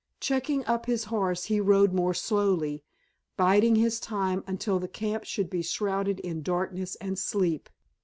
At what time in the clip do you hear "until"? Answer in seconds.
4.47-4.79